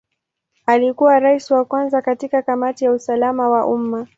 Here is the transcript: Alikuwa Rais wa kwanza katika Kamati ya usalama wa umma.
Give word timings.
Alikuwa 0.65 1.19
Rais 1.19 1.51
wa 1.51 1.65
kwanza 1.65 2.01
katika 2.01 2.41
Kamati 2.41 2.85
ya 2.85 2.91
usalama 2.91 3.49
wa 3.49 3.65
umma. 3.67 4.07